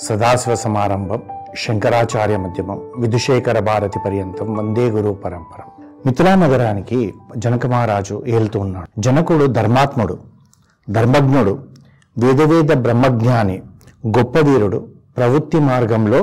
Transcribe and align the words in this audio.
సదాశివ 0.00 0.52
సమారంభం 0.54 1.20
శంకరాచార్య 1.56 2.36
మధ్యమం 2.36 2.78
విధుశేఖర 2.96 3.58
భారతి 3.60 3.98
పర్యంతం 4.04 4.48
వందే 4.56 4.84
గురు 4.88 5.12
పరంపరం 5.24 5.68
మిథిలా 6.06 6.32
నగరానికి 6.34 6.98
జనక 7.36 7.66
మహారాజు 7.66 8.16
ఏలుతూ 8.28 8.58
ఉన్నాడు 8.60 8.88
జనకుడు 8.98 9.46
ధర్మాత్ముడు 9.52 10.14
ధర్మజ్ఞుడు 10.88 11.54
వేదవేద 12.16 12.72
బ్రహ్మజ్ఞాని 12.82 13.56
గొప్ప 14.08 14.38
వీరుడు 14.38 14.78
ప్రవృత్తి 15.16 15.58
మార్గంలో 15.60 16.20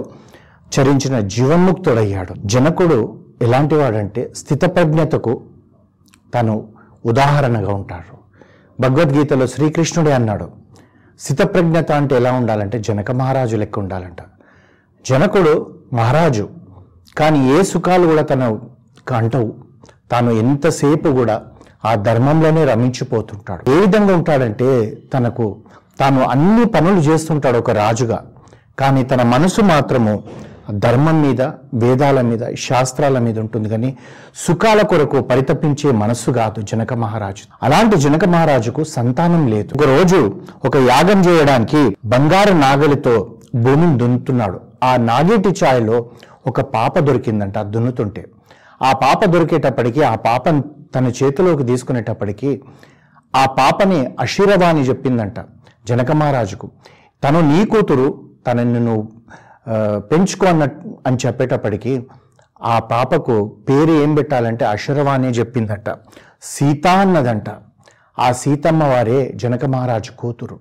చరించిన 0.72 1.18
జీవన్ముక్తుడయ్యాడు 1.28 2.34
జనకుడు 2.46 2.98
ఎలాంటి 3.42 3.76
వాడంటే 3.76 4.22
స్థితప్రజ్ఞతకు 4.36 5.34
తను 6.34 6.56
ఉదాహరణగా 7.06 7.74
ఉంటాడు 7.74 8.16
భగవద్గీతలో 8.80 9.46
శ్రీకృష్ణుడే 9.48 10.12
అన్నాడు 10.14 10.48
స్థితప్రజ్ఞత 11.20 11.92
అంటే 11.92 12.16
ఎలా 12.16 12.32
ఉండాలంటే 12.32 12.80
జనక 12.80 13.12
మహారాజు 13.12 13.56
లెక్క 13.58 13.80
ఉండాలంట. 13.80 14.18
జనకుడు 15.10 15.54
మహారాజు 15.94 16.50
కానీ 17.18 17.40
ఏ 17.60 17.64
సుఖాలు 17.64 18.08
కూడా 18.08 18.22
తన 18.22 18.58
అంటవు 19.16 19.56
తాను 20.12 20.32
ఎంతసేపు 20.32 21.10
కూడా 21.10 21.36
ఆ 21.86 21.96
ధర్మంలోనే 21.96 22.66
రమించిపోతుంటాడు. 22.66 23.72
ఏ 23.72 23.80
విధంగా 23.80 24.14
ఉంటాడంటే 24.16 24.98
తనకు 25.14 25.58
తాను 26.00 26.24
అన్ని 26.24 26.66
పనులు 26.66 27.00
చేస్తుంటాడు 27.00 27.58
ఒక 27.58 27.72
రాజుగా. 27.72 28.26
కానీ 28.80 29.04
తన 29.04 29.24
మనసు 29.24 29.62
మాత్రము 29.62 30.24
ధర్మం 30.72 31.22
మీద 31.22 31.42
వేదాల 31.74 32.22
మీద 32.22 32.40
శాస్త్రాల 32.54 33.20
మీద 33.20 33.40
ఉంటుంది 33.40 33.70
కానీ 33.70 33.98
సుఖాల 34.36 34.82
కొరకు 34.82 35.22
పరితపించే 35.22 35.92
మనస్సు 35.92 36.32
కాదు 36.32 36.62
జనక 36.62 36.94
మహారాజు. 36.94 37.44
అలాంటి 37.64 37.98
జనక 37.98 38.26
మహారాజుకు 38.26 38.84
సంతానం 38.84 39.48
లేదు. 39.48 39.70
ఒక 39.76 39.88
రోజు 39.88 40.42
ఒక 40.66 40.78
యాగం 40.78 41.22
చేయడానికి 41.22 41.98
బంగారు 42.06 42.54
నాగలితో 42.54 43.34
భూమిని 43.56 43.98
దున్నుతున్నాడు. 43.98 44.60
ఆ 44.84 44.96
నాగేటి 44.96 45.50
ఛాయలో 45.50 46.10
ఒక 46.48 46.62
పాప 46.62 47.00
దొరికిందంట 47.00 47.60
దున్నుతుంటే. 47.60 48.26
ఆ 48.84 48.94
పాప 48.94 49.26
దొరికేటప్పటికి 49.26 50.04
ఆ 50.04 50.16
పాపను 50.16 50.64
తన 50.96 51.08
చేతిలోకి 51.08 51.64
తీసుకునేటప్పటికి 51.64 52.62
ఆ 53.36 53.46
పాపని 53.46 54.12
అశీరవాణి 54.20 54.82
చెప్పిందంట 54.82 55.36
జనక 55.88 56.12
మహారాజుకు. 56.12 56.72
తను 57.24 57.58
నీ 57.58 57.66
కూతురు 57.66 58.20
తనని 58.48 58.80
నువ్వు 58.80 59.08
పెంచుకో 59.98 60.46
అన్న 60.46 60.68
అని 61.08 61.18
చెప్పేటప్పటికి 61.26 62.08
ఆ 62.64 62.80
పాపకు 62.80 63.56
పేరు 63.70 63.92
ఏం 63.92 64.16
పెట్టాలంటే 64.16 64.66
అశరవాణి 64.66 65.28
చెప్పిందట. 65.28 65.90
సీత 66.42 66.88
అన్నదంట. 66.88 67.50
ఆ 68.20 68.32
సీతమ్మ 68.32 68.84
వారే 68.84 69.32
జనక 69.36 69.66
మహారాజు 69.66 70.12
కూతురు. 70.20 70.60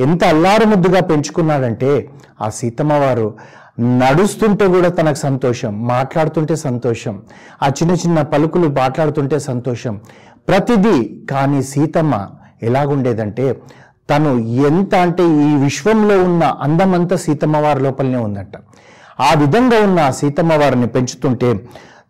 ఎంత 0.00 0.24
అల్లారు 0.24 0.64
ముద్దుగా 0.64 1.00
పెంచుకున్నాడంటే 1.00 2.08
ఆ 2.42 2.48
సీతమ్మ 2.48 2.92
వారు 2.92 3.36
నడుస్తుంటే 3.80 4.66
కూడా 4.68 4.88
తనకు 4.88 5.14
సంతోషం 5.14 5.86
మాట్లాడుతుంటే 5.86 6.56
సంతోషం 6.56 7.22
ఆ 7.62 7.68
చిన్న 7.68 7.94
చిన్న 7.94 8.22
పలుకులు 8.22 8.68
మాట్లాడుతుంటే 8.68 9.38
సంతోషం. 9.38 10.00
ప్రతిదీ 10.48 11.26
కానీ 11.30 11.62
సీతమ్మ 11.62 12.26
ఎలాగుండేదంటే 12.62 13.62
తను 14.10 14.30
ఎంత 14.68 14.94
అంటే 14.94 15.22
ఈ 15.22 15.54
విశ్వంలో 15.64 16.22
ఉన్న 16.22 16.44
అందమంతా 16.62 17.16
సీతమ్మ 17.16 17.56
వారి 17.56 17.80
లోపలనే 17.80 18.16
ఉందంట. 18.16 18.56
ఆ 19.20 19.30
విధంగా 19.34 19.78
ఉన్న 19.88 20.10
సీతమ్మవారిని 20.10 20.18
సీతమ్మ 20.18 20.52
వారిని 20.62 20.86
పెంచుతుంటే 20.86 21.50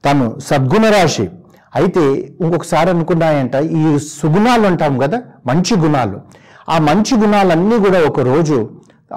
తను 0.05 0.25
సద్గుణ 0.47 0.87
రాశి. 0.87 1.31
అయితే 1.75 2.03
ఇంకొకసారి 2.41 2.91
అనుకున్నాయంట 2.91 3.55
ఈ 3.55 3.99
సుగుణాలు 3.99 4.67
అంటాం 4.67 4.99
కదా 4.99 5.19
మంచి 5.47 5.75
గుణాలు. 5.77 6.21
ఆ 6.69 6.79
మంచి 6.79 7.15
గుణాలన్నీ 7.21 7.79
కూడా 7.79 7.99
ఒక 8.09 8.21
రోజు 8.21 8.71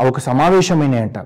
ఒక 0.08 0.20
సమావేశమైనాయంట. 0.20 1.20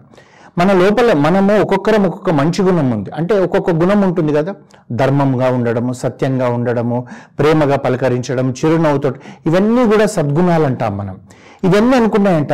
మన 0.58 0.72
లోపల 0.74 1.14
మనము 1.14 1.62
ఒక్కొక్కరం 1.62 2.04
ఒక్కొక్క 2.06 2.30
మంచి 2.30 2.62
గుణం 2.62 2.92
ఉంది. 2.92 3.12
అంటే 3.12 3.40
ఒక్కొక్క 3.40 3.72
గుణం 3.72 4.02
ఉంటుంది 4.02 4.34
కదా 4.34 4.54
ధర్మంగా 4.92 5.50
ఉండడము 5.52 5.94
సత్యంగా 5.94 6.50
ఉండడము 6.50 7.08
ప్రేమగా 7.40 7.78
పలకరించడం 7.78 8.50
చిరునవ్వుతో 8.50 9.12
ఇవన్నీ 9.46 9.86
కూడా 9.92 10.06
సద్గుణాలు 10.06 10.64
అంటాం 10.64 10.98
మనం. 10.98 11.18
ఇవన్నీ 11.64 11.96
అనుకున్నాయంట. 11.98 12.54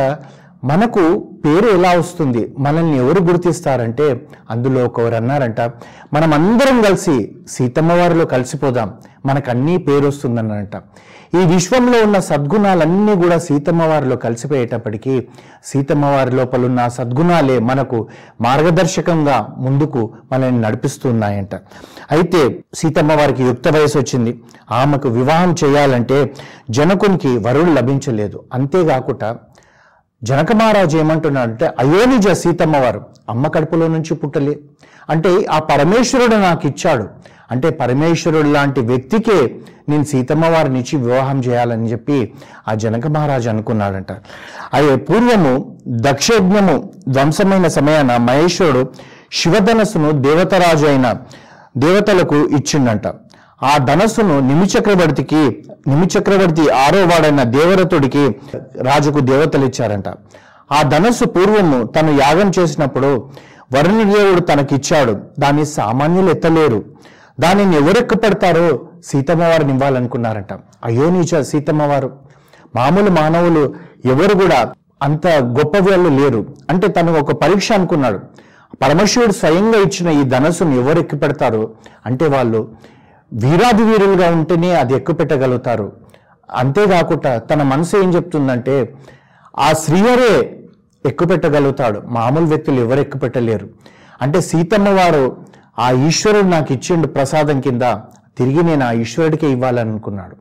మనకు 0.64 1.29
పేరు 1.44 1.68
ఎలా 1.76 1.92
వస్తుంది? 1.98 2.54
మనల్ని 2.58 2.96
ఎవరు 2.98 3.20
గుర్తిస్తారంటే 3.22 4.06
అందులో 4.50 4.84
ఒకరు 4.84 5.14
అన్నారంట 5.14 5.60
మనం 6.12 6.34
అందరం 6.34 6.82
కలిసి 6.82 7.36
సీతమ్మ 7.50 7.92
వారిలో 7.92 8.24
కలిసిపోదాం 8.24 8.90
మనకు 9.26 9.50
అన్నీ 9.50 9.76
పేరు 9.76 10.06
వస్తుందన్నారంట. 10.06 10.76
ఈ 11.34 11.38
విశ్వంలో 11.38 12.02
ఉన్న 12.02 12.18
సద్గుణాలన్నీ 12.18 13.14
కూడా 13.22 13.38
సీతమ్మ 13.38 13.82
వారిలో 13.82 14.16
కలిసిపోయేటప్పటికీ 14.16 15.14
సీతమ్మ 15.64 16.04
వారి 16.04 16.32
లోపల 16.36 16.64
ఉన్న 16.64 16.88
సద్గుణాలే 16.88 17.58
మనకు 17.58 18.08
మార్గదర్శకంగా 18.40 19.54
ముందుకు 19.58 20.12
మనల్ని 20.32 20.60
నడిపిస్తున్నాయంట. 20.60 21.54
అయితే 22.10 22.64
సీతమ్మ 22.74 23.12
వారికి 23.12 23.42
యుక్త 23.42 23.68
వయసు 23.68 23.98
వచ్చింది. 23.98 24.32
ఆమెకు 24.70 25.08
వివాహం 25.08 25.54
చేయాలంటే 25.64 26.18
జనకునికి 26.70 27.38
వరుడు 27.38 27.70
లభించలేదు. 27.70 28.44
అంతేకాకుండా 28.52 29.36
జనక 30.24 30.52
మహారాజు 30.52 30.98
ఏమంటున్నాడంటే 30.98 31.66
అయోనిజ 31.66 32.28
సీతమ్మ 32.28 32.76
వారు 32.76 33.04
అమ్మ 33.28 33.48
కడుపులో 33.48 33.88
నుంచి 33.88 34.14
పుట్టలే. 34.14 34.58
అంటే 35.10 35.46
ఆ 35.50 35.58
పరమేశ్వరుడు 35.58 36.36
నాకు 36.36 36.66
ఇచ్చాడు. 36.66 37.08
అంటే 37.50 37.70
పరమేశ్వరుడు 37.70 38.48
లాంటి 38.48 38.80
వ్యక్తికే 38.80 39.56
నేను 39.88 40.04
సీతమ్మ 40.04 40.46
వారిని 40.46 40.80
ఇచ్చి 40.80 41.04
వివాహం 41.04 41.40
చేయాలని 41.40 41.92
చెప్పి 41.92 42.32
ఆ 42.68 42.74
జనక 42.74 43.06
మహారాజు 43.06 43.48
అనుకున్నాడంట. 43.48 44.12
అదే 44.74 44.96
పూర్వము 44.96 45.78
దక్షయజ్ఞము 45.88 46.92
ధ్వంసమైన 47.08 47.68
సమయాన 47.68 48.16
మహేశ్వరుడు 48.16 48.88
శివధనస్సును 49.32 50.10
దేవతరాజు 50.10 50.86
అయిన 50.86 51.16
దేవతలకు 51.76 52.34
ఇచ్చిండంట. 52.34 53.06
ఆ 53.62 53.76
ధనస్సును 53.76 54.40
నిమిచక్రవర్తికి 54.40 55.64
నిమిచక్రవర్తి 55.88 56.70
ఆరో 56.70 56.98
వాడైన 56.98 57.42
దేవరతుడికి 57.42 58.36
రాజుకు 58.82 59.20
దేవతలు 59.20 59.66
ఇచ్చారంట. 59.66 60.08
ఆ 60.72 60.82
ధనస్సు 60.82 61.24
పూర్వము 61.24 61.86
తను 61.86 62.10
యాగం 62.10 62.52
చేసినప్పుడు 62.58 63.30
వరుణదేవుడు 63.74 64.40
తనకిచ్చాడు. 64.40 65.20
దాన్ని 65.38 65.66
సామాన్యులు 65.66 66.30
ఎత్తలేరు. 66.30 66.84
దానిని 67.40 67.76
ఎవరెక్కపడతారో 67.76 68.80
సీతమ్మ 69.04 69.44
వారిని 69.44 69.72
ఇవ్వాలనుకున్నారంట 69.74 70.52
అయ్యో 70.84 71.10
నీచ 71.10 71.42
సీతమ్మ 71.42 71.82
వారు 71.82 72.10
మామూలు 72.76 73.10
మానవులు 73.10 73.74
ఎవరు 74.04 74.34
కూడా 74.34 74.72
అంత 75.02 75.26
గొప్ప 75.26 75.78
వాళ్ళు 75.78 76.08
లేరు. 76.08 76.46
అంటే 76.70 76.88
తను 76.88 77.20
ఒక 77.20 77.32
పరీక్ష 77.32 77.72
అనుకున్నాడు. 77.72 78.20
పరమశివుడు 78.82 79.32
స్వయంగా 79.32 79.78
ఇచ్చిన 79.78 80.08
ఈ 80.20 80.22
ధనస్సును 80.22 80.74
ఎవరు 80.80 80.98
ఎక్కి 80.98 81.16
పెడతారు? 81.16 81.74
అంటే 82.06 82.26
వాళ్ళు 82.26 82.68
వీరాది 83.32 83.82
వీరులుగా 83.82 84.28
ఉంటేనే 84.30 84.74
అది 84.74 84.94
ఎక్కువ 84.94 85.14
పెట్టగలుగుతారు 85.16 85.92
అంతేకాకుండా 86.48 87.38
తన 87.38 87.62
మనసు 87.62 87.96
ఏం 87.96 88.14
చెప్తుందంటే 88.14 88.76
ఆ 89.58 89.72
శ్రీహరే 89.72 90.32
ఎక్కువ 91.04 91.28
పెట్టగలుగుతాడు 91.28 92.00
మామూలు 92.08 92.44
వ్యక్తులు 92.44 92.80
ఎవరు 92.80 93.00
ఎక్కువ 93.00 93.20
పెట్టలేరు 93.20 93.66
అంటే 94.22 94.40
సీతమ్మ 94.40 94.88
వారు 94.88 95.24
ఆ 95.78 95.90
ఈశ్వరుడు 95.90 96.48
నాకు 96.48 96.72
ఇచ్చిండు 96.72 97.06
ప్రసాదం 97.08 97.60
కింద 97.60 97.82
తిరిగి 98.38 98.62
నేను 98.62 98.84
ఆ 98.84 98.92
ఈశ్వరుడికే 98.92 99.50
ఇవ్వాలనుకున్నాడు. 99.50 100.34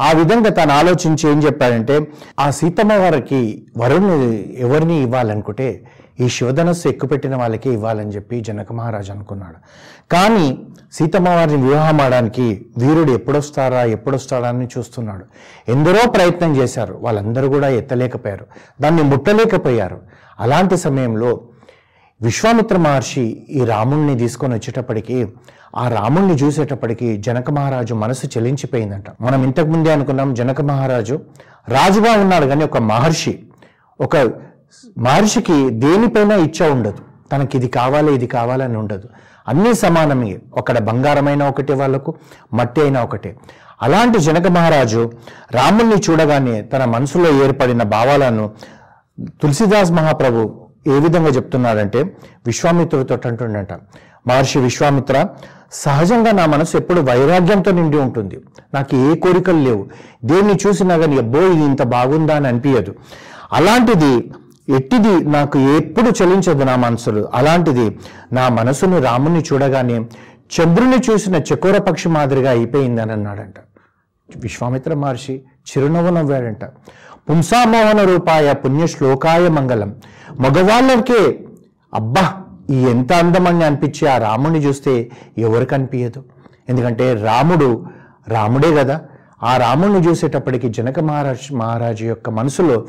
ఆ 0.00 0.12
విధంగా 0.12 0.50
తను 0.50 0.72
ఆలోచించి 0.72 1.30
ఏం 1.30 1.42
చెప్పాడంటే 1.42 1.96
ఆ 2.40 2.50
సీతమ్మ 2.50 2.92
వారికి 2.92 3.40
వరుణ్ణి 3.76 4.16
ఎవరిని 4.58 5.02
ఇవ్వాలనుకుంటే 5.02 5.68
ఈ 6.20 6.28
శివధనస్సు 6.28 6.88
ఎక్కుపెట్టిన 6.88 7.36
వాళ్ళకే 7.36 7.70
ఇవ్వాలని 7.70 8.10
చెప్పి 8.10 8.40
జనక 8.40 8.72
మహారాజు 8.72 9.12
అనుకున్నాడు. 9.12 9.56
కానీ 10.12 10.58
సీతమ్మవారిని 10.92 11.62
వివాహం 11.62 12.00
ఆడడానికి 12.00 12.66
వీరుడు 12.78 13.12
ఎప్పుడొస్తారా 13.12 13.82
ఎప్పుడొస్తాడా 13.82 14.48
అని 14.48 14.68
చూస్తున్నాడు. 14.78 15.24
ఎందరో 15.70 16.10
ప్రయత్నం 16.10 16.56
చేశారు. 16.56 16.98
వాళ్ళందరూ 17.02 17.48
కూడా 17.48 17.68
ఎత్తలేకపోయారు. 17.68 18.46
దాన్ని 18.80 19.02
ముట్టలేకపోయారు. 19.02 20.00
అలాంటి 20.40 20.76
సమయంలో 20.76 21.40
విశ్వామిత్ర 22.22 22.76
మహర్షి 22.76 23.46
ఈ 23.50 23.64
రాముణ్ణి 23.64 24.18
తీసుకొని 24.18 24.54
వచ్చేటప్పటికి 24.54 25.28
ఆ 25.76 25.88
రాముణ్ణి 25.88 26.34
చూసేటప్పటికి 26.34 27.16
జనక 27.16 27.50
మహారాజు 27.50 27.94
మనసు 27.94 28.26
చెలించిపోయిందంట. 28.26 29.04
మనం 29.20 29.44
ఇంతకు 29.44 29.66
ముందే 29.66 29.92
అనుకున్నాం 29.92 30.34
జనక 30.34 30.60
మహారాజు 30.60 31.20
రాజుగా 31.68 32.12
ఉన్నాడు 32.12 32.46
కానీ 32.46 32.64
ఒక 32.64 32.78
మహర్షి 32.78 33.42
ఒక 34.00 34.16
మహర్షికి 34.98 35.70
దేనిపైన 35.70 36.32
ఇచ్చ 36.32 36.70
ఉండదు. 36.70 37.02
తనకి 37.32 37.58
ఇది 37.58 37.68
కావాలి 37.68 38.14
ఇది 38.14 38.26
కావాలని 38.26 38.76
ఉండదు. 38.76 39.08
అన్నీ 39.48 39.74
సమానమే. 39.74 40.38
ఒకడ 40.58 40.78
బంగారమైన 40.78 41.42
ఒకటే 41.44 41.74
వాళ్ళకు 41.74 42.14
మట్టి 42.54 42.80
అయినా 42.80 43.02
ఒకటే. 43.02 43.36
అలాంటి 43.82 44.18
జనక 44.18 44.46
మహారాజు 44.46 45.12
రాముణ్ణి 45.52 45.96
చూడగానే 46.10 46.62
తన 46.62 46.84
మనసులో 46.84 47.44
ఏర్పడిన 47.44 47.82
భావాలను 47.82 48.50
తులసిదాస్ 49.42 49.92
మహాప్రభు 49.92 50.60
ఏ 50.86 50.98
విధంగా 51.00 51.28
చెప్తున్నాడంటే 51.28 52.00
విశ్వామిత్రుడితో 52.46 53.18
అంటుండట. 53.28 53.72
మహర్షి 54.26 54.58
విశ్వామిత్ర 54.58 55.26
సహజంగా 55.72 56.32
నా 56.32 56.46
మనసు 56.46 56.76
ఎప్పుడు 56.76 57.00
వైరాగ్యంతో 57.00 57.70
నిండి 57.70 57.96
ఉంటుంది. 57.96 58.36
నాకు 58.74 58.96
ఏ 58.96 59.14
కోరికలు 59.14 59.56
లేవు. 59.56 59.86
దేన్ని 60.24 60.54
చూసినా 60.66 60.96
కానీ 60.96 61.16
అబ్బో 61.18 61.40
ఇది 61.40 61.64
ఇంత 61.64 61.82
బాగుందా 61.82 62.36
అని 62.36 62.48
అనిపించదు 62.48 62.94
అలాంటిది 63.52 64.32
ఎట్టిది 64.68 65.24
నాకు 65.24 65.58
ఎప్పుడు 65.58 66.22
చలించదు 66.22 66.64
నా 66.64 66.76
మనసులు? 66.76 67.28
అలాంటిది 67.34 67.98
నా 68.32 68.48
మనసును 68.48 69.00
రాముని 69.00 69.44
చూడగానే 69.52 69.96
చంద్రుని 70.54 70.96
చూసిన 70.96 71.36
చకోర 71.36 71.78
పక్షి 71.78 72.08
మాదిరిగా 72.08 72.50
అయిపోయిందని 72.50 73.12
అన్నాడంట. 73.12 73.54
విశ్వామిత్ర 74.36 74.94
మహర్షి 74.94 75.42
చిరునవ్వు 75.70 76.10
నవ్వాడంట. 76.10 76.64
పుంసామోహన 77.30 78.02
రూపాయ 78.02 78.52
పుణ్య 78.52 78.86
శ్లోకాయ 78.86 79.48
మంగళం. 79.48 79.94
మగవాళ్ళకే 80.40 81.44
అబ్బా 81.94 82.32
ఈ 82.70 82.82
ఎంత 82.86 83.12
అందమని 83.12 83.64
అనిపించి 83.64 84.08
ఆ 84.08 84.18
రాముడిని 84.18 84.58
చూస్తే 84.58 85.10
ఎవరికి 85.38 85.74
అనిపించదు 85.74 86.24
ఎందుకంటే 86.68 87.14
రాముడు 87.14 87.86
రాముడే 88.28 88.74
కదా. 88.74 89.00
ఆ 89.42 89.56
రాముడిని 89.56 90.08
చూసేటప్పటికి 90.08 90.68
జనక 90.68 91.00
మహారాజ్ 91.00 91.52
మహారాజు 91.52 92.04
యొక్క 92.04 92.30
మనసులో 92.30 92.86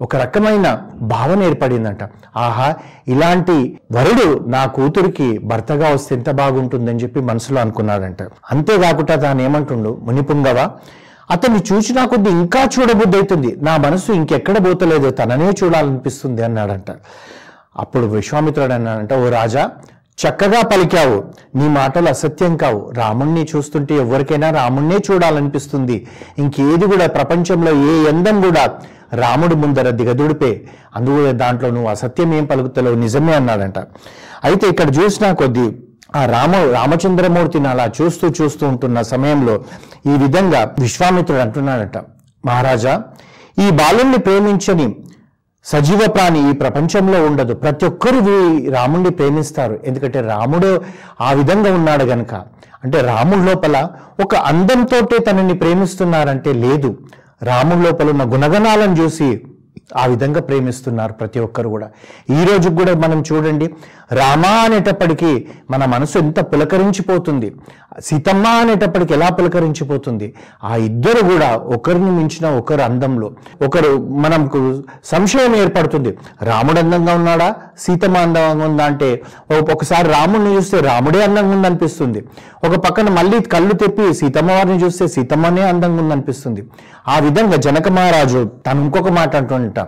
ఒక 0.00 0.16
రకమైన 0.16 0.82
భావన 1.00 1.42
ఏర్పడిందంట. 1.42 1.98
ఆహా 2.36 2.74
ఇలాంటి 3.08 3.80
వరుడు 3.92 4.44
నా 4.48 4.66
కూతురికి 4.66 5.38
భర్తగా 5.38 5.88
వస్తే 5.88 6.14
ఎంత 6.14 6.30
బాగుంటుందని 6.30 6.98
చెప్పి 6.98 7.20
మనసులో 7.20 7.60
అనుకున్నాడంట. 7.60 8.22
అంతేకాకుండా 8.22 9.14
తాను 9.16 9.42
ఏమంటుండు? 9.42 9.98
మునిపుంగవ? 10.02 10.70
అతన్ని 11.30 11.60
చూసినా 11.72 12.06
కొద్ది 12.06 12.30
ఇంకా 12.30 12.62
చూడబుద్ధి 12.64 13.16
అవుతుంది 13.16 13.56
నా 13.62 13.76
మనసు 13.76 14.12
ఇంకెక్కడ 14.12 14.66
పోతలేదు 14.66 15.10
తననే 15.10 15.50
చూడాలనిపిస్తుంది 15.64 16.44
అన్నాడంట. 16.44 16.90
అప్పుడు 17.76 18.06
విశ్వామిత్రుడు 18.06 18.72
అన్నాడంట 18.72 19.12
ఓ 19.12 19.30
రాజా 19.30 19.70
చక్కగా 20.18 20.60
పలికావు. 20.62 21.24
నీ 21.54 21.68
మాటలు 21.68 22.08
అసత్యం 22.08 22.56
కావు. 22.56 22.92
రాముణ్ణి 22.94 23.48
చూస్తుంటే 23.56 23.94
ఎవరికైనా 23.94 24.50
రాముణ్ణే 24.50 24.98
చూడాలనిపిస్తుంది. 25.10 26.06
ఇంకేది 26.38 26.86
కూడా 26.86 27.06
ప్రపంచంలో 27.06 27.72
ఏ 27.72 28.08
ఎందం 28.08 28.40
కూడా 28.40 28.78
రాముడు 29.12 29.54
ముందర 29.54 29.90
దిగదుడిపే. 29.90 30.66
అందుకు 30.96 31.32
దాంట్లో 31.32 31.70
నువ్వు 31.70 31.90
అసత్యం 31.90 32.34
ఏం 32.34 32.44
పలుకుతలేవు 32.44 32.96
నిజమే 32.96 33.34
అన్నాడంట. 33.34 33.78
అయితే 34.44 34.68
ఇక్కడ 34.68 34.96
చూసినా 34.96 35.32
కొద్దీ 35.32 35.72
ఆ 36.16 36.26
రామ 36.26 36.54
రామచంద్రమూర్తిని 36.72 37.68
అలా 37.68 37.90
చూస్తూ 38.02 38.32
చూస్తూ 38.42 38.68
ఉంటున్న 38.68 39.02
సమయంలో 39.02 39.64
ఈ 40.06 40.10
విధంగా 40.10 40.74
విశ్వామిత్రుడు 40.78 41.40
అంటున్నాడట. 41.40 41.98
మహారాజా 42.44 43.02
ఈ 43.66 43.70
బాలుణ్ణి 43.70 44.18
ప్రేమించని 44.18 44.96
సజీవ 45.64 46.00
ప్రాణి 46.08 46.50
ఈ 46.50 46.52
ప్రపంచంలో 46.52 47.26
ఉండదు. 47.26 47.54
ప్రతి 47.54 47.86
ఒక్కరు 47.86 48.18
రాముణ్ణి 48.70 49.10
ప్రేమిస్తారు. 49.10 49.80
ఎందుకంటే 49.84 50.20
రాముడు 50.20 50.80
ఆ 51.20 51.32
విధంగా 51.32 51.74
ఉన్నాడు 51.74 52.04
గనక. 52.04 52.34
అంటే 52.84 53.00
రాముడి 53.00 53.50
లోపల 53.50 53.88
ఒక 54.24 54.34
అందంతో 54.34 55.16
తనని 55.16 55.54
ప్రేమిస్తున్నారంటే 55.54 56.52
లేదు. 56.52 56.98
రాముడి 57.42 57.82
లోపల 57.86 58.10
ఉన్న 58.10 58.22
గుణగణాలను 58.34 59.02
చూసి 59.02 59.40
ఆ 59.96 60.06
విధంగా 60.06 60.40
ప్రేమిస్తున్నారు 60.40 61.12
ప్రతి 61.12 61.38
ఒక్కరు 61.40 61.68
కూడా. 61.68 61.88
ఈ 62.30 62.44
రోజు 62.44 62.68
కూడా 62.68 62.94
మనం 62.94 63.24
చూడండి 63.32 63.66
రామా 64.12 64.48
అనేటప్పటికీ 64.48 65.46
మన 65.70 65.84
మనసు 65.84 66.18
ఎంత 66.18 66.38
పులకరించిపోతుంది 66.40 67.54
సీతమ్మ 68.04 68.46
అనేటప్పటికి 68.46 69.14
ఎలా 69.14 69.28
పులకరించిపోతుంది 69.28 70.34
ఆ 70.64 70.76
ఇద్దరు 70.76 71.20
కూడా 71.32 71.56
ఒకరిని 71.56 72.10
మించిన 72.10 72.46
ఒకరు 72.48 72.80
అందంలో 72.80 73.30
ఒకరు 73.62 73.98
మనకు 73.98 74.82
సంశయం 75.04 75.56
ఏర్పడుతుంది. 75.56 76.18
రాముడు 76.42 76.78
అందంగా 76.78 77.14
ఉన్నాడా? 77.14 77.54
సీతమ్మ 77.78 78.16
అందంగా 78.16 78.66
ఉందా 78.66 78.84
అంటే 78.84 79.22
ఒకసారి 79.74 80.08
రాముడిని 80.08 80.56
చూస్తే 80.56 80.80
రాముడే 80.80 81.22
అందంగా 81.24 81.54
ఉందనిపిస్తుంది. 81.56 82.22
ఒక 82.64 82.74
పక్కన 82.74 83.08
మళ్ళీ 83.08 83.40
కళ్ళు 83.40 83.74
తెప్పి 83.74 84.14
సీతమ్మ 84.14 84.50
వారిని 84.50 84.84
చూస్తే 84.84 85.08
సీతమ్మనే 85.08 85.62
అందంగా 85.62 86.02
ఉందనిపిస్తుంది. 86.02 86.64
ఆ 87.08 87.18
విధంగా 87.18 87.56
జనక 87.56 87.88
మహారాజు 87.88 88.50
తను 88.66 88.80
ఇంకొక 88.80 89.08
మాట 89.08 89.36
అంటుంట 89.36 89.80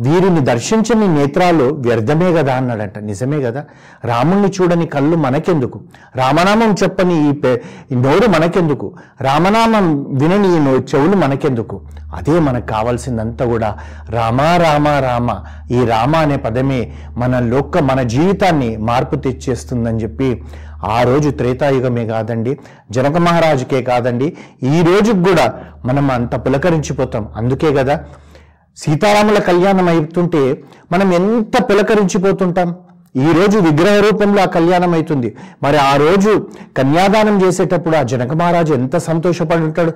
వీరిని 0.00 0.40
దర్శించని 0.40 1.08
నేత్రాలు 1.08 1.64
వ్యర్థమే 1.64 2.32
కదా 2.32 2.54
అన్నాడంట. 2.54 2.98
నిజమే 2.98 3.42
కదా. 3.42 3.64
రాముణ్ణి 4.04 4.48
చూడని 4.48 4.86
కళ్ళు 4.86 5.16
మనకెందుకు? 5.16 5.80
రామనామం 6.16 6.74
చెప్పని 6.82 7.28
ఈ 7.28 7.32
పే 7.32 7.62
నోరు 7.92 8.30
మనకెందుకు? 8.30 8.92
రామనామం 9.20 10.02
వినని 10.02 10.48
ఈ 10.48 10.60
చెవులు 10.60 11.16
మనకెందుకు? 11.16 11.80
అదే 12.14 12.40
మనకు 12.40 12.66
కావాల్సిందంతా 12.66 13.44
కూడా 13.44 13.78
రామ 14.10 14.40
రామ 14.40 14.88
రామ. 14.88 15.40
ఈ 15.70 15.86
రామ 15.86 16.16
అనే 16.16 16.36
పదమే 16.36 16.92
మన 17.16 17.38
లోక 17.38 17.78
మన 17.78 18.02
జీవితాన్ని 18.02 18.76
మార్పు 18.76 19.16
తెచ్చేస్తుందని 19.16 19.98
చెప్పి 19.98 20.44
ఆ 20.86 21.02
రోజు 21.02 21.30
త్రేతాయుగమే 21.30 22.06
కాదండి 22.06 22.58
జనక 22.90 23.16
మహారాజుకే 23.16 23.82
కాదండి 23.82 24.36
ఈ 24.62 24.82
రోజుకు 24.82 25.22
కూడా 25.22 25.54
మనం 25.84 26.10
అంత 26.10 26.34
పులకరించిపోతాం. 26.34 27.28
అందుకే 27.36 27.72
కదా 27.72 28.04
సీతారాముల 28.76 29.38
కళ్యాణం 29.38 29.88
అవుతుంటే 29.88 30.62
మనం 30.92 31.12
ఎంత 31.12 31.62
పులకరించిపోతుంటాం? 31.62 32.76
ఈ 33.16 33.32
రోజు 33.32 33.58
విగ్రహ 33.58 34.00
రూపంలో 34.00 34.42
ఆ 34.42 34.44
కళ్యాణం 34.44 34.94
అవుతుంది. 34.94 35.36
మరి 35.62 35.76
ఆ 35.76 35.96
రోజు 35.96 36.46
కన్యాదానం 36.76 37.42
చేసేటప్పుడు 37.42 37.96
ఆ 37.96 38.02
జనక 38.02 38.32
మహారాజు 38.32 38.74
ఎంత 38.74 38.96
సంతోషపడి 38.96 39.62
ఉంటాడు? 39.62 39.92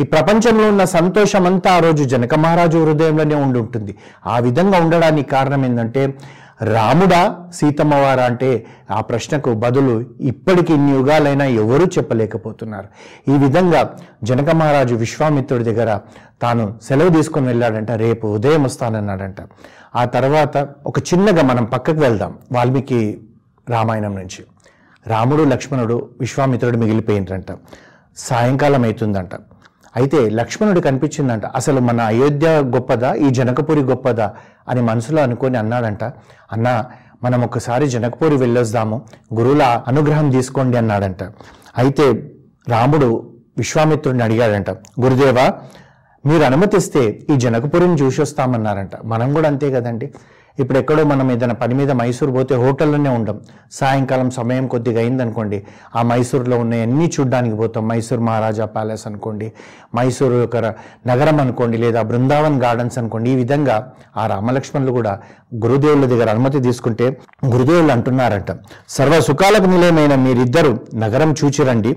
ఈ 0.00 0.04
ప్రపంచంలో 0.04 0.68
ఉన్న 0.68 0.84
సంతోషం 0.84 1.46
అంతా 1.46 1.72
ఆ 1.74 1.78
రోజు 1.78 2.04
జనక 2.04 2.34
మహారాజు 2.34 2.78
హృదయంలోనే 2.78 3.34
ఉండి 3.34 3.58
ఉంటుంది. 3.58 3.96
ఆ 4.26 4.38
విధంగా 4.38 4.78
ఉండడానికి 4.80 5.30
కారణం 5.30 5.64
ఏంటంటే 5.64 6.14
రాముడా 6.62 7.48
సీతమ్మవారా 7.54 8.24
అంటే 8.24 8.66
ఆ 8.90 9.00
ప్రశ్నకు 9.00 9.54
బదులు 9.54 10.04
ఇప్పటికి 10.20 10.74
ఇన్ని 10.74 10.92
యుగాలైనా 10.92 11.44
ఎవరూ 11.44 11.86
చెప్పలేకపోతున్నారు. 11.86 12.88
ఈ 13.30 13.38
విధంగా 13.38 13.96
జనక 14.24 14.50
మహారాజు 14.50 14.94
విశ్వామిత్రుడి 14.94 15.64
దగ్గర 15.64 16.00
తాను 16.42 16.78
సెలవు 16.82 17.08
తీసుకొని 17.08 17.46
వెళ్ళాడంట 17.46 17.90
రేపు 17.90 18.26
ఉదయం 18.26 18.62
వస్తానన్నాడంట. 18.62 19.36
ఆ 19.96 20.04
తర్వాత 20.04 20.68
ఒక 20.86 20.98
చిన్నగా 20.98 21.42
మనం 21.42 21.64
పక్కకు 21.64 22.00
వెళ్దాం 22.00 22.38
వాల్మీకి 22.52 23.20
రామాయణం 23.68 24.14
నుంచి. 24.14 24.44
రాముడు 25.06 25.42
లక్ష్మణుడు 25.42 26.10
విశ్వామిత్రుడు 26.20 26.76
మిగిలిపోయిండ్రంట. 26.76 27.46
సాయంకాలం 28.16 28.84
అవుతుందంట. 28.84 29.30
అయితే 29.96 30.30
లక్ష్మణుడు 30.30 30.80
కనిపించిందంట 30.80 31.46
అసలు 31.46 31.80
మన 31.80 32.00
అయోధ్య 32.00 32.48
గొప్పదా? 32.48 33.14
ఈ 33.14 33.30
జనకపురి 33.30 33.80
గొప్పదా? 33.80 34.34
అని 34.68 34.82
మనసులో 34.82 35.22
అనుకొని 35.22 35.58
అన్నాడంట 35.58 36.04
అన్నా 36.52 36.84
మనం 37.22 37.42
ఒకసారి 37.44 37.86
జనకపురి 37.88 38.36
వెళ్ళొస్తాము 38.36 39.02
గురువుల 39.34 39.82
అనుగ్రహం 39.88 40.30
తీసుకోండి 40.30 40.76
అన్నాడంట. 40.76 41.22
అయితే 41.78 42.12
రాముడు 42.68 43.32
విశ్వామిత్రుడిని 43.58 44.22
అడిగాడంట 44.22 44.70
గురుదేవా 44.70 45.54
మీరు 46.26 46.42
అనుమతిస్తే 46.42 47.22
ఈ 47.30 47.36
జనకపురిని 47.36 47.94
చూసి 47.94 48.20
వస్తామన్నారంట. 48.20 48.90
మనం 49.04 49.34
కూడా 49.34 49.48
అంతే 49.48 49.70
కదండి? 49.70 50.12
ఇప్పుడు 50.58 50.78
ఎక్కడో 50.78 51.04
మనం 51.04 51.26
ఏదైనా 51.32 51.54
పని 51.54 51.74
మీద 51.74 51.90
మైసూర్ 51.90 52.34
పోతే 52.34 52.54
హోటల్లోనే 52.54 53.10
ఉండం. 53.10 53.36
సాయంకాలం 53.72 54.30
సమయం 54.30 54.66
కొద్దిగా 54.66 55.00
అయిందనుకోండి 55.00 55.62
ఆ 55.96 56.02
మైసూర్లో 56.02 56.58
ఉన్న 56.58 56.74
అన్ని 56.86 57.10
చూడ్డానికి 57.14 57.56
పోతాం. 57.56 57.88
మైసూర్ 57.88 58.20
మహారాజా 58.20 58.64
ప్యాలెస్ 58.64 59.06
అనుకోండి 59.06 59.52
మైసూరు 59.96 60.34
యొక్క 60.34 60.56
నగరం 61.06 61.40
అనుకోండి 61.40 61.78
లేదా 61.78 62.02
బృందావన్ 62.02 62.58
గార్డెన్స్ 62.62 62.98
అనుకోండి 62.98 63.30
ఈ 63.30 63.36
విధంగా 63.36 63.92
ఆ 64.16 64.26
రామలక్ష్మణులు 64.26 64.92
కూడా 64.92 65.20
గురుదేవుల 65.64 66.06
దగ్గర 66.06 66.30
అనుమతి 66.30 66.60
తీసుకుంటే 66.60 67.08
గురుదేవులు 67.54 67.92
అంటున్నారట 67.92 68.50
సర్వ 68.88 69.20
సుఖాలకు 69.20 69.66
నిలయమైన 69.66 70.14
మీరిద్దరు 70.14 70.80
నగరం 70.94 71.32
చూచిరండి. 71.44 71.94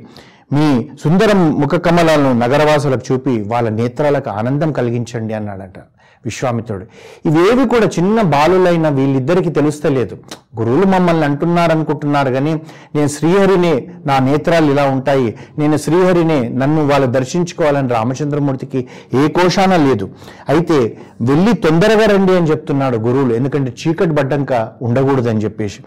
మీ 0.54 0.90
సుందరం 1.04 1.40
ముఖ 1.60 1.76
కమలాలను 1.76 2.40
నగరవాసులకు 2.40 3.04
చూపి 3.12 3.42
వాళ్ళ 3.42 3.70
నేత్రాలకు 3.70 4.30
ఆనందం 4.30 4.72
కలిగించండి 4.72 5.34
అన్నాడట. 5.34 5.78
విశ్వామిత్రుడు. 6.26 6.86
ఇవేవి 7.26 7.68
కూడా 7.68 7.88
చిన్న 7.88 8.22
బాలులైన 8.22 8.90
వీళ్ళిద్దరికీ 8.90 9.50
తెలుస్తలేదు 9.50 10.16
గురువులు 10.60 10.86
మమ్మల్ని 10.86 11.26
అంటున్నారనుకుంటున్నారు 11.26 12.32
కానీ 12.32 12.54
నేను 12.96 13.08
శ్రీహరినే 13.08 13.74
నా 14.06 14.20
నేత్రాలు 14.20 14.72
ఇలా 14.72 14.86
ఉంటాయి. 14.86 15.36
నేను 15.60 15.78
శ్రీహరినే 15.78 16.40
నన్ను 16.50 16.88
వాళ్ళు 16.88 17.08
దర్శించుకోవాలని 17.08 17.90
రామచంద్రమూర్తికి 17.90 18.88
ఏ 19.14 19.28
కోశాన 19.28 19.76
లేదు. 19.88 20.10
అయితే 20.50 20.98
వెళ్ళి 21.22 21.54
తొందరగా 21.54 22.06
రండి 22.06 22.36
అని 22.38 22.48
చెప్తున్నాడు 22.48 22.98
గురువులు. 22.98 23.34
ఎందుకంటే 23.34 23.74
చీకటి 23.82 24.16
పడ్డాక 24.16 24.70
ఉండకూడదని 24.82 25.40
చెప్పేసి. 25.40 25.82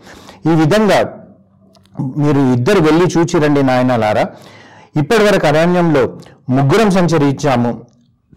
ఈ 0.51 0.55
విధంగా 0.63 0.99
మీరు 2.25 2.41
ఇద్దరు 2.57 2.81
వెళ్ళి 2.81 3.05
చూచి 3.05 3.37
రండి 3.41 3.63
నాయనలారా 3.63 4.25
ఇప్పటి 5.01 5.25
వరకు 5.25 5.47
అరణ్యంలో 5.47 6.03
ముగ్గురం 6.51 6.91
సంచరించాము. 6.91 7.71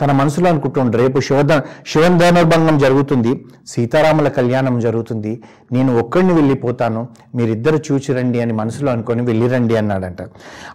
తన 0.01 0.12
మనసులో 0.12 0.50
అనుకుంటుండ్రు 0.50 1.01
రేపు 1.01 1.20
శివద 1.20 1.53
శివన్ 1.88 2.20
ధనుర్భంగం 2.20 2.77
జరుగుతుంది. 2.77 3.46
సీతారాముల 3.68 4.27
కళ్యాణం 4.27 4.79
జరుగుతుంది. 4.79 5.41
నేను 5.72 6.00
ఒక్కడిని 6.00 6.34
వెళ్ళిపోతాను. 6.34 7.08
మీరిద్దరు 7.36 7.79
చూచిరండి 7.91 8.41
అని 8.41 8.53
మనసులో 8.53 8.91
అనుకొని 8.91 9.22
వెళ్ళిరండి 9.22 9.77
అన్నాడంట. 9.77 10.22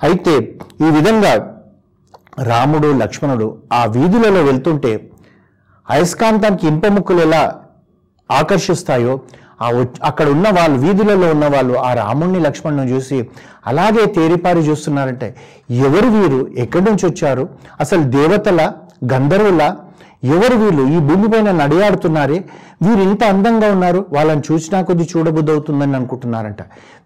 అయితే 0.02 0.34
ఈ 0.86 0.90
విధంగా 0.90 1.32
రాముడు 2.42 2.88
లక్ష్మణుడు 2.98 3.58
ఆ 3.72 3.84
వీధులలో 3.84 4.42
వెళ్తుంటే 4.42 5.10
అయస్కాంతానికి 5.90 6.66
ఇంప 6.66 6.86
ముక్కులు 6.86 7.20
ఎలా 7.20 7.54
ఆకర్షిస్తాయో 8.30 9.20
ఆ 9.62 9.68
అక్కడ 10.04 10.28
ఉన్న 10.28 10.48
వాళ్ళు 10.48 10.78
వీధులలో 10.78 11.30
ఉన్న 11.30 11.46
వాళ్ళు 11.46 11.74
ఆ 11.78 11.94
రాముణ్ణి 11.94 12.40
లక్ష్మణ్ని 12.40 12.92
చూసి 12.92 13.28
అలాగే 13.66 14.06
తేరిపారి 14.06 14.60
చూస్తున్నారంటే 14.60 15.36
ఎవరు 15.70 16.06
వీరు? 16.06 16.40
ఎక్కడి 16.58 16.84
నుంచి 16.84 17.06
వచ్చారు? 17.06 17.48
అసలు 17.80 18.02
దేవతల 18.02 18.72
గంధర్వుల 19.12 19.62
ఎవరు 20.34 20.56
వీళ్ళు? 20.56 20.82
ఈ 20.96 20.98
భూమిపైన 20.98 21.50
నడియాడుతున్నారే? 21.50 22.44
వీరు 22.82 23.00
ఇంత 23.00 23.24
అందంగా 23.24 23.72
ఉన్నారు 23.72 24.06
వాళ్ళని 24.12 24.42
చూసినా 24.52 24.82
కొద్ది 24.82 25.08
చూడబుద్ధి 25.16 25.52
అవుతుందని 25.52 25.96
అనుకుంటున్నారంట. 25.96 26.62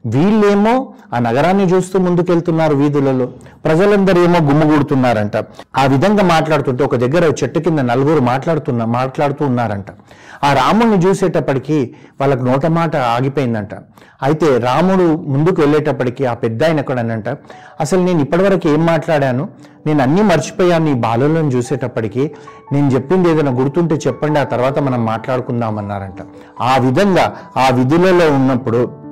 వీళ్ళేమో 0.07 0.75
ఆ 1.14 1.19
నగరాన్ని 1.19 1.64
చూస్తూ 1.64 1.99
ముందుకెళ్తున్నారు 1.99 2.75
వీధులలో. 2.75 3.26
ప్రజలందరూ 3.64 4.25
ఏమో 4.25 4.38
గుమ్మగూడుతున్నారంట. 4.49 5.37
ఆ 5.76 5.87
విధంగా 5.87 6.23
మాట్లాడుతుంటే 6.23 6.85
ఒక 6.85 6.97
దగ్గర 6.97 7.25
చెట్టు 7.43 7.59
కింద 7.59 7.78
నలుగురు 7.78 8.21
మాట్లాడుతున్న 8.21 8.85
మాట్లాడుతూ 8.85 9.47
ఉన్నారంట. 9.47 9.90
ఆ 10.45 10.52
రాముడిని 10.52 11.07
చూసేటప్పటికి 11.07 11.95
వాళ్ళకి 12.21 12.43
నోట 12.43 12.67
మాట 12.67 12.97
ఆగిపోయిందంట. 12.97 13.75
అయితే 14.23 14.59
రాముడు 14.59 15.05
ముందుకు 15.35 15.61
వెళ్ళేటప్పటికి 15.61 16.26
ఆ 16.26 16.35
పెద్ద 16.35 16.64
ఆయన 16.64 16.78
ఎక్కడనంట 16.78 17.28
అసలు 17.81 18.00
నేను 18.00 18.21
ఇప్పటివరకు 18.21 18.69
ఏం 18.69 18.87
మాట్లాడాను? 18.87 19.49
నేను 19.87 20.02
అన్నీ 20.02 20.23
మర్చిపోయాను 20.23 20.85
నీ 20.85 20.94
బాలులను 20.94 21.49
చూసేటప్పటికి 21.49 22.30
నేను 22.73 22.90
చెప్పింది 22.90 23.30
ఏదైనా 23.30 23.50
గుర్తుంటే 23.50 23.94
చెప్పండి 23.94 24.38
ఆ 24.38 24.44
తర్వాత 24.44 24.78
మనం 24.78 25.04
మాట్లాడుకుందామన్నారంట. 25.04 26.23
ఆ 26.61 26.76
విధంగా 26.76 27.37
ఆ 27.56 27.68
విధులలో 27.70 28.32
ఉన్నప్పుడు 28.32 29.08